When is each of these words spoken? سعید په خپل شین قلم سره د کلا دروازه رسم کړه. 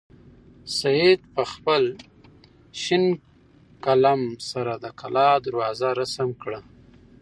سعید 0.77 1.21
په 1.35 1.43
خپل 1.53 1.83
شین 2.81 3.05
قلم 3.85 4.21
سره 4.49 4.73
د 4.83 4.85
کلا 4.99 5.29
دروازه 5.45 5.89
رسم 5.99 6.29
کړه. 6.41 6.59